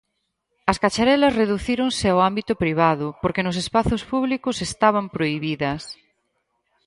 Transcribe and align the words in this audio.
As 0.71 0.77
cacharelas 0.83 1.37
reducíronse 1.41 2.05
ao 2.09 2.19
ámbito 2.29 2.53
privado 2.63 3.07
porque 3.21 3.45
nos 3.45 3.57
espazos 3.63 4.01
públicos 4.11 4.55
estaban 4.69 5.05
prohibidas. 5.15 5.81